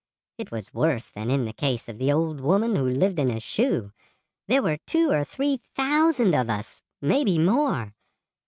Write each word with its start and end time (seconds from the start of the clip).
It 0.39 0.49
was 0.49 0.73
worse 0.73 1.11
than 1.11 1.29
in 1.29 1.45
the 1.45 1.53
case 1.53 1.87
of 1.87 1.99
the 1.99 2.11
old 2.11 2.41
woman 2.41 2.75
who 2.75 2.89
lived 2.89 3.19
in 3.19 3.29
a 3.29 3.39
shoe. 3.39 3.91
There 4.47 4.63
were 4.63 4.79
two 4.87 5.11
or 5.11 5.23
three 5.23 5.61
thousand 5.75 6.33
of 6.33 6.49
us—maybe 6.49 7.37
more. 7.37 7.93